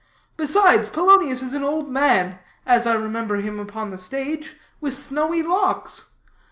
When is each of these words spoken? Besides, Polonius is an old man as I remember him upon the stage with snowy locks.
Besides, 0.35 0.89
Polonius 0.89 1.43
is 1.43 1.53
an 1.53 1.63
old 1.63 1.87
man 1.91 2.39
as 2.65 2.87
I 2.87 2.95
remember 2.95 3.35
him 3.35 3.59
upon 3.59 3.91
the 3.91 3.99
stage 3.99 4.55
with 4.79 4.95
snowy 4.95 5.43
locks. 5.43 6.13